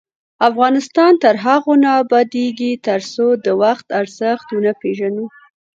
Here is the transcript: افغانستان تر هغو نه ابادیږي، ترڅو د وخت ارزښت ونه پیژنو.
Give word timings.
افغانستان 0.49 1.11
تر 1.23 1.35
هغو 1.45 1.73
نه 1.83 1.89
ابادیږي، 2.01 2.71
ترڅو 2.87 3.25
د 3.45 3.47
وخت 3.61 3.87
ارزښت 3.99 4.47
ونه 4.51 4.71
پیژنو. 4.81 5.25